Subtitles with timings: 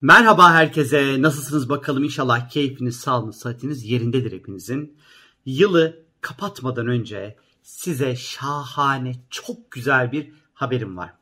[0.00, 1.22] Merhaba herkese.
[1.22, 2.04] Nasılsınız bakalım?
[2.04, 4.96] İnşallah keyfiniz, sağlığınız, sıhhatiniz yerindedir hepinizin.
[5.44, 11.14] Yılı kapatmadan önce size şahane, çok güzel bir haberim var.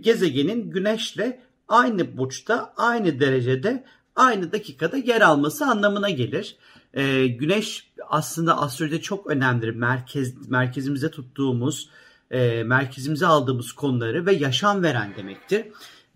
[0.00, 3.84] gezegenin güneşle aynı burçta, aynı derecede,
[4.16, 6.56] aynı dakikada yer alması anlamına gelir.
[6.96, 9.70] Ee, güneş aslında astrolojide çok önemlidir.
[9.70, 11.88] Merkez, merkezimize tuttuğumuz,
[12.30, 15.64] e, merkezimize aldığımız konuları ve yaşam veren demektir.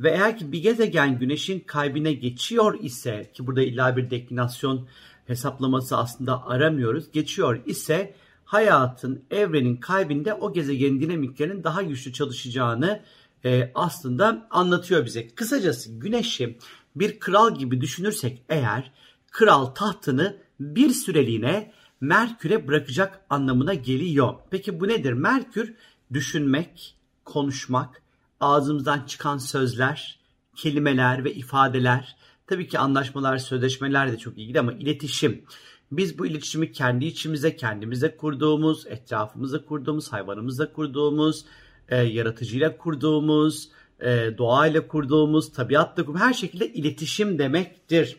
[0.00, 4.88] Ve eğer ki bir gezegen güneşin kalbine geçiyor ise ki burada illa bir deklinasyon
[5.26, 7.12] hesaplaması aslında aramıyoruz.
[7.12, 13.02] Geçiyor ise hayatın, evrenin kalbinde o gezegenin dinamiklerinin daha güçlü çalışacağını
[13.44, 15.28] e, aslında anlatıyor bize.
[15.28, 16.58] Kısacası güneşi
[16.96, 18.92] bir kral gibi düşünürsek eğer
[19.30, 24.34] kral tahtını bir süreliğine Merkür'e bırakacak anlamına geliyor.
[24.50, 25.12] Peki bu nedir?
[25.12, 25.74] Merkür
[26.12, 28.02] düşünmek, konuşmak,
[28.40, 30.18] ağzımızdan çıkan sözler,
[30.56, 32.16] kelimeler ve ifadeler,
[32.46, 35.44] tabii ki anlaşmalar, sözleşmeler de çok ilgili ama iletişim.
[35.92, 41.44] Biz bu iletişimi kendi içimize, kendimize kurduğumuz, etrafımızda kurduğumuz, hayvanımızla kurduğumuz,
[41.88, 43.68] e, yaratıcıyla kurduğumuz,
[44.00, 48.16] e, doğayla kurduğumuz, tabiatla kurduğumuz her şekilde iletişim demektir.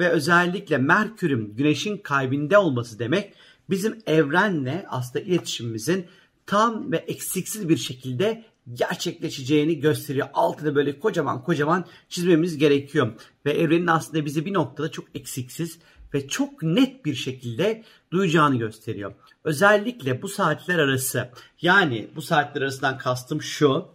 [0.00, 3.34] Ve özellikle Merkür'ün güneşin kalbinde olması demek
[3.70, 6.06] bizim evrenle aslında iletişimimizin
[6.46, 10.28] tam ve eksiksiz bir şekilde gerçekleşeceğini gösteriyor.
[10.34, 13.12] Altını böyle kocaman kocaman çizmemiz gerekiyor.
[13.46, 15.78] Ve evrenin aslında bizi bir noktada çok eksiksiz
[16.14, 19.12] ve çok net bir şekilde duyacağını gösteriyor.
[19.44, 21.30] Özellikle bu saatler arası
[21.62, 23.88] yani bu saatler arasından kastım şu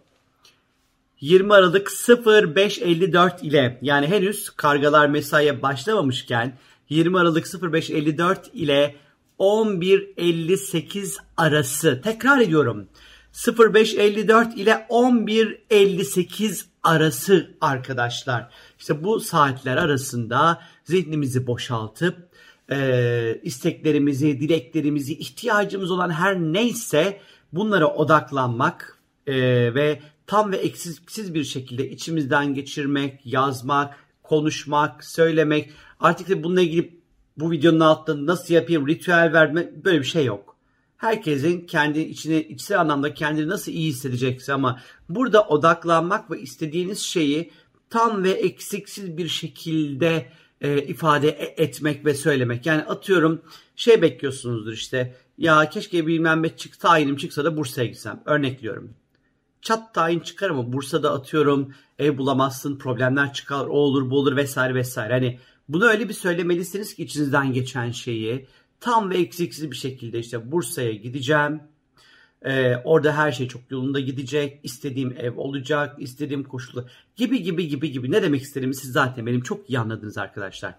[1.20, 8.96] 20 Aralık 05.54 ile yani henüz kargalar mesaiye başlamamışken 20 Aralık 05.54 ile
[9.38, 12.88] 11.58 arası tekrar ediyorum
[13.32, 18.50] 05.54 ile 11.58 arası arkadaşlar.
[18.78, 22.28] İşte bu saatler arasında zihnimizi boşaltıp
[22.70, 27.20] e, isteklerimizi, dileklerimizi, ihtiyacımız olan her neyse
[27.52, 28.95] bunlara odaklanmak
[29.26, 29.34] e,
[29.74, 35.70] ve tam ve eksiksiz bir şekilde içimizden geçirmek, yazmak, konuşmak, söylemek.
[36.00, 37.00] Artık da bununla ilgili
[37.36, 40.56] bu videonun altında nasıl yapayım, ritüel verme böyle bir şey yok.
[40.96, 47.50] Herkesin kendi içine içsel anlamda kendini nasıl iyi hissedecekse ama burada odaklanmak ve istediğiniz şeyi
[47.90, 50.26] tam ve eksiksiz bir şekilde
[50.60, 52.66] e, ifade e, etmek ve söylemek.
[52.66, 53.42] Yani atıyorum
[53.76, 58.22] şey bekliyorsunuzdur işte ya keşke bilmem ne çık, tayinim çıksa da Bursa'ya gitsem.
[58.24, 58.94] Örnekliyorum.
[59.66, 64.74] Çat tayin çıkar ama Bursa'da atıyorum ev bulamazsın, problemler çıkar, o olur bu olur vesaire
[64.74, 65.12] vesaire.
[65.12, 65.38] Hani
[65.68, 68.46] bunu öyle bir söylemelisiniz ki içinizden geçen şeyi
[68.80, 71.60] tam ve eksiksiz bir şekilde işte Bursa'ya gideceğim.
[72.42, 74.60] Ee, orada her şey çok yolunda gidecek.
[74.62, 75.96] istediğim ev olacak.
[75.98, 76.84] istediğim koşullar
[77.16, 78.10] gibi gibi gibi gibi.
[78.10, 80.74] Ne demek istediğimi siz zaten benim çok iyi anladınız arkadaşlar.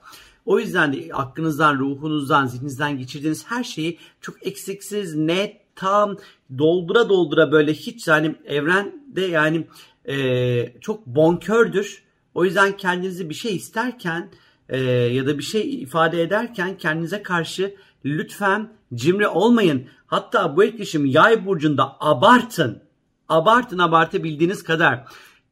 [0.46, 6.18] O yüzden de aklınızdan, ruhunuzdan, zihninizden geçirdiğiniz her şeyi çok eksiksiz, net, tam
[6.58, 9.68] doldura doldura böyle hiç yani evrende yani
[10.06, 12.04] e, çok bonkördür.
[12.34, 14.30] O yüzden kendinizi bir şey isterken
[14.70, 19.88] e, ya da bir şey ifade ederken kendinize karşı lütfen cimri olmayın.
[20.08, 22.82] Hatta bu etkileşim yay burcunda abartın.
[23.30, 25.06] Abartın abartabildiğiniz kadar.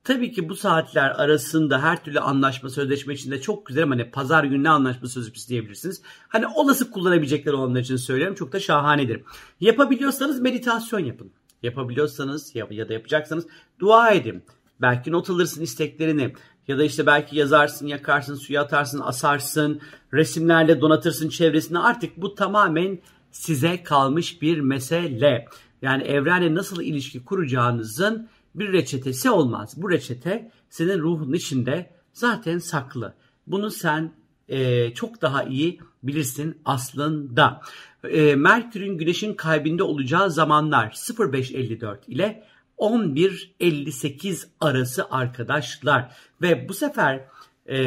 [0.05, 4.43] Tabii ki bu saatler arasında her türlü anlaşma sözleşme içinde çok güzel ama hani pazar
[4.43, 6.01] günü ne anlaşma sözleşmesi diyebilirsiniz.
[6.27, 8.35] Hani olası kullanabilecekler olanlar için söylüyorum.
[8.35, 9.21] Çok da şahanedir.
[9.59, 11.31] Yapabiliyorsanız meditasyon yapın.
[11.63, 13.47] Yapabiliyorsanız ya, ya da yapacaksanız
[13.79, 14.43] dua edin.
[14.81, 16.33] Belki not alırsın isteklerini.
[16.67, 19.81] Ya da işte belki yazarsın, yakarsın, suya atarsın, asarsın,
[20.13, 21.79] resimlerle donatırsın çevresini.
[21.79, 22.99] Artık bu tamamen
[23.31, 25.45] size kalmış bir mesele.
[25.81, 28.29] Yani evrenle nasıl ilişki kuracağınızın
[28.59, 29.73] bir reçetesi olmaz.
[29.77, 33.13] Bu reçete senin ruhun içinde zaten saklı.
[33.47, 34.11] Bunu sen
[34.49, 37.61] e, çok daha iyi bilirsin aslında.
[38.03, 42.43] E, Merkür'ün Güneş'in kalbinde olacağı zamanlar 0554 ile
[42.77, 46.15] 11.58 arası arkadaşlar.
[46.41, 47.25] Ve bu sefer
[47.65, 47.77] e,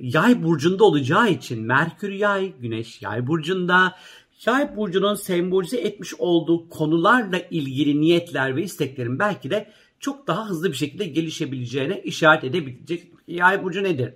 [0.00, 3.94] yay burcunda olacağı için Merkür yay, Güneş yay burcunda.
[4.46, 10.68] Yay burcunun sembolize etmiş olduğu konularla ilgili niyetler ve isteklerin belki de çok daha hızlı
[10.72, 13.06] bir şekilde gelişebileceğine işaret edebilecek.
[13.28, 14.14] Yay burcu nedir?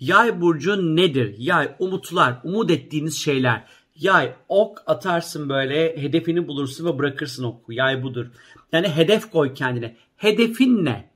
[0.00, 1.34] Yay burcu nedir?
[1.38, 3.64] Yay umutlar, umut ettiğiniz şeyler.
[3.96, 7.72] Yay ok atarsın böyle hedefini bulursun ve bırakırsın oku.
[7.72, 8.26] Yay budur.
[8.72, 9.96] Yani hedef koy kendine.
[10.16, 11.10] Hedefin ne?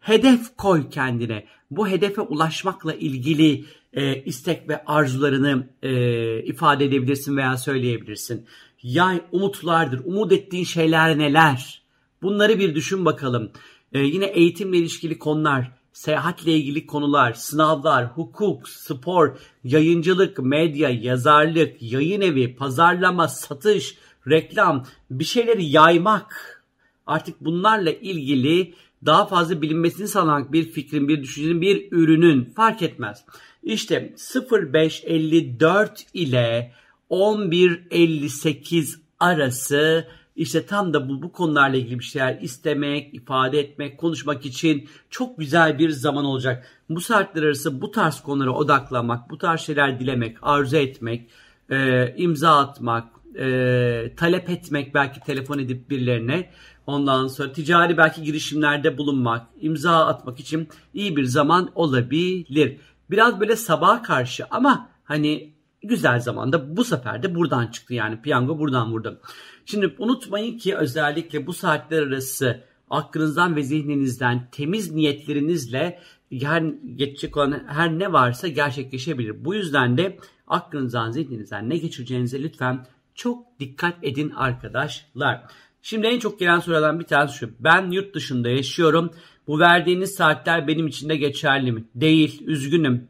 [0.00, 1.46] Hedef koy kendine.
[1.70, 8.46] Bu hedefe ulaşmakla ilgili e, istek ve arzularını e, ifade edebilirsin veya söyleyebilirsin.
[8.82, 10.00] Yay umutlardır.
[10.04, 11.85] Umut ettiğin şeyler neler?
[12.22, 13.50] Bunları bir düşün bakalım.
[13.92, 22.20] E, yine eğitimle ilişkili konular, seyahatle ilgili konular, sınavlar, hukuk, spor, yayıncılık, medya, yazarlık, yayın
[22.20, 23.96] evi, pazarlama, satış,
[24.28, 26.62] reklam, bir şeyleri yaymak.
[27.06, 28.74] Artık bunlarla ilgili
[29.06, 33.24] daha fazla bilinmesini sağlamak bir fikrin, bir düşüncenin, bir ürünün fark etmez.
[33.62, 34.14] İşte
[34.52, 36.72] 0554 ile
[37.10, 44.46] 1158 arası işte tam da bu, bu konularla ilgili bir şeyler istemek, ifade etmek, konuşmak
[44.46, 46.66] için çok güzel bir zaman olacak.
[46.90, 51.30] Bu saatler arası bu tarz konulara odaklanmak, bu tarz şeyler dilemek, arzu etmek,
[51.70, 56.50] e, imza atmak, e, talep etmek belki telefon edip birilerine
[56.86, 62.76] ondan sonra ticari belki girişimlerde bulunmak, imza atmak için iyi bir zaman olabilir.
[63.10, 65.55] Biraz böyle sabaha karşı ama hani
[65.88, 69.20] güzel zamanda bu sefer de buradan çıktı yani piyango buradan vurdu.
[69.64, 72.60] Şimdi unutmayın ki özellikle bu saatler arası
[72.90, 76.00] aklınızdan ve zihninizden temiz niyetlerinizle
[76.32, 76.62] her
[76.96, 79.44] geçecek olan her ne varsa gerçekleşebilir.
[79.44, 85.42] Bu yüzden de aklınızdan zihninizden ne geçireceğinize lütfen çok dikkat edin arkadaşlar.
[85.82, 87.50] Şimdi en çok gelen sorulardan bir tanesi şu.
[87.60, 89.10] Ben yurt dışında yaşıyorum.
[89.46, 91.84] Bu verdiğiniz saatler benim için de geçerli mi?
[91.94, 92.42] Değil.
[92.46, 93.08] Üzgünüm.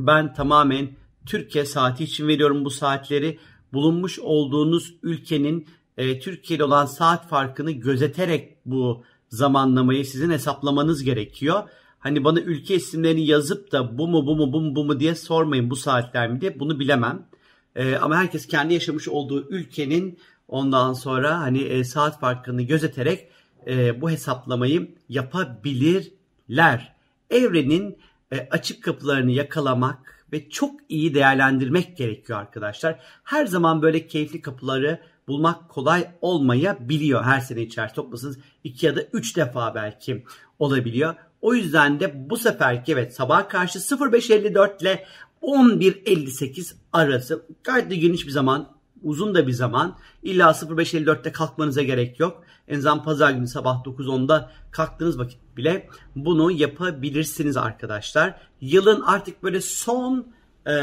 [0.00, 0.88] Ben tamamen
[1.28, 3.38] Türkiye saati için veriyorum bu saatleri.
[3.72, 5.66] Bulunmuş olduğunuz ülkenin
[5.96, 11.62] e, Türkiye ile olan saat farkını gözeterek bu zamanlamayı sizin hesaplamanız gerekiyor.
[11.98, 15.14] Hani bana ülke isimlerini yazıp da bu mu bu mu bu mu bu mu diye
[15.14, 17.26] sormayın bu saatler mi diye bunu bilemem.
[17.76, 23.28] E, ama herkes kendi yaşamış olduğu ülkenin ondan sonra hani e, saat farkını gözeterek
[23.66, 26.92] e, bu hesaplamayı yapabilirler.
[27.30, 27.98] Evrenin
[28.32, 33.00] e, açık kapılarını yakalamak ve çok iyi değerlendirmek gerekiyor arkadaşlar.
[33.24, 37.24] Her zaman böyle keyifli kapıları bulmak kolay olmayabiliyor.
[37.24, 40.24] Her sene içerisinde toplasanız iki ya da üç defa belki
[40.58, 41.14] olabiliyor.
[41.40, 45.04] O yüzden de bu seferki evet sabah karşı 05.54 ile
[45.42, 49.96] 11.58 arası gayet de geniş bir zaman, uzun da bir zaman.
[50.22, 52.42] İlla 05.54'te kalkmanıza gerek yok.
[52.68, 58.40] En azından pazar günü sabah 9-10'da kalktığınız vakit bile bunu yapabilirsiniz arkadaşlar.
[58.60, 60.26] Yılın artık böyle son
[60.68, 60.74] e,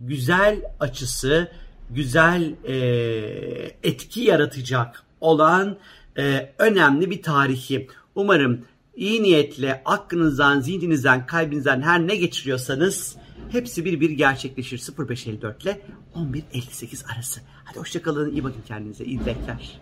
[0.00, 1.48] güzel açısı,
[1.90, 2.76] güzel e,
[3.82, 5.76] etki yaratacak olan
[6.18, 7.88] e, önemli bir tarihi.
[8.14, 8.64] Umarım
[8.98, 13.16] iyi niyetle aklınızdan, zihninizden, kalbinizden her ne geçiriyorsanız
[13.50, 15.80] hepsi bir bir gerçekleşir 0554 ile
[16.16, 17.40] 1158 arası.
[17.64, 19.80] Hadi hoşçakalın, iyi bakın kendinize, iyi dilekler.